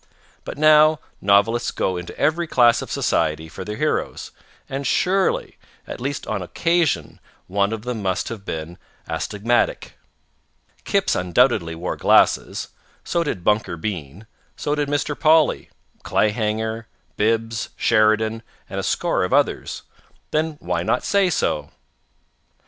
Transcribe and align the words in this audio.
But 0.45 0.57
now 0.57 0.99
novelists 1.21 1.69
go 1.69 1.95
into 1.95 2.17
every 2.17 2.47
class 2.47 2.81
of 2.81 2.89
society 2.91 3.47
for 3.47 3.63
their 3.63 3.75
heroes, 3.75 4.31
and 4.67 4.87
surely, 4.87 5.59
at 5.85 6.01
least 6.01 6.25
an 6.25 6.41
occasional 6.41 7.19
one 7.45 7.71
of 7.71 7.83
them 7.83 8.01
must 8.01 8.27
have 8.29 8.43
been 8.43 8.79
astigmatic. 9.07 9.93
Kipps 10.85 11.13
undoubtedly 11.13 11.75
wore 11.75 11.97
glasses; 11.97 12.69
so 13.03 13.23
did 13.23 13.43
Bunker 13.43 13.77
Bean; 13.77 14.25
so 14.55 14.73
did 14.73 14.87
Mr. 14.89 15.13
Polly, 15.19 15.69
Clayhanger, 16.01 16.87
Bibbs, 17.15 17.69
Sheridan, 17.75 18.41
and 18.67 18.79
a 18.79 18.83
score 18.83 19.23
of 19.23 19.33
others. 19.33 19.83
Then 20.31 20.57
why 20.59 20.81
not 20.81 21.03
say 21.03 21.29
so? 21.29 21.69